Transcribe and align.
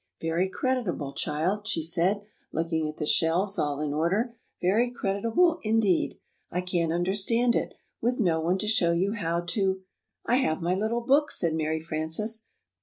"Very 0.19 0.49
creditable, 0.49 1.13
child," 1.13 1.67
she 1.67 1.83
said, 1.83 2.23
looking 2.51 2.89
at 2.89 2.97
the 2.97 3.05
shelves, 3.05 3.59
all 3.59 3.79
in 3.81 3.93
order, 3.93 4.33
"very 4.59 4.89
creditable 4.89 5.59
indeed. 5.61 6.19
I 6.49 6.61
can't 6.61 6.91
understand 6.91 7.55
it 7.55 7.75
with 8.01 8.19
no 8.19 8.39
one 8.39 8.57
to 8.57 8.67
show 8.67 8.93
you 8.93 9.13
how 9.13 9.41
to" 9.41 9.83
"I 10.25 10.37
have 10.37 10.59
my 10.59 10.73
little 10.73 11.01
book," 11.01 11.29
said 11.29 11.53
Mary 11.53 11.79
Frances. 11.79 12.47